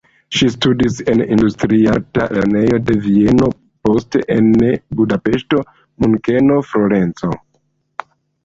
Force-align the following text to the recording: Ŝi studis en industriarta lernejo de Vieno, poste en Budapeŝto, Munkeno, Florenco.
Ŝi 0.35 0.47
studis 0.51 0.95
en 1.11 1.19
industriarta 1.35 2.25
lernejo 2.37 2.79
de 2.87 2.95
Vieno, 3.05 3.51
poste 3.89 4.23
en 4.37 4.49
Budapeŝto, 5.03 5.63
Munkeno, 6.05 6.59
Florenco. 6.73 7.31